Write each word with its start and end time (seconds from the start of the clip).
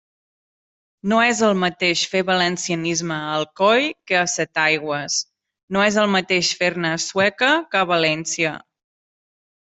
No 1.11 1.17
és 1.31 1.41
el 1.47 1.51
mateix 1.63 2.01
fer 2.13 2.21
valencianisme 2.29 3.17
a 3.17 3.27
Alcoi 3.41 3.85
que 4.13 4.17
a 4.21 4.25
Setaigües, 4.37 5.19
no 5.77 5.85
és 5.91 6.01
el 6.05 6.11
mateix 6.17 6.51
fer-ne 6.63 6.93
a 6.97 7.03
Sueca 7.07 7.53
que 7.71 7.83
a 7.85 7.91
València. 7.95 8.57